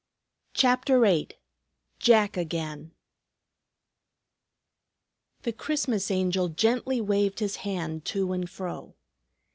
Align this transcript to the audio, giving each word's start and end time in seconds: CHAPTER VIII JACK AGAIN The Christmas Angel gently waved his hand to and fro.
CHAPTER 0.55 0.99
VIII 0.99 1.27
JACK 1.99 2.35
AGAIN 2.35 2.91
The 5.43 5.53
Christmas 5.53 6.09
Angel 6.09 6.47
gently 6.49 6.99
waved 6.99 7.37
his 7.39 7.57
hand 7.57 8.03
to 8.05 8.33
and 8.33 8.49
fro. 8.49 8.95